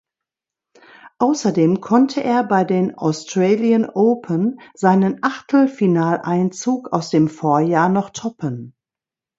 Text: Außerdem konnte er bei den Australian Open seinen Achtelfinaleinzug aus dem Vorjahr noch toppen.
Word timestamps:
Außerdem 1.19 1.79
konnte 1.79 2.23
er 2.23 2.43
bei 2.43 2.63
den 2.63 2.95
Australian 2.95 3.85
Open 3.87 4.59
seinen 4.73 5.19
Achtelfinaleinzug 5.23 6.91
aus 6.91 7.11
dem 7.11 7.27
Vorjahr 7.29 7.87
noch 7.87 8.09
toppen. 8.09 8.73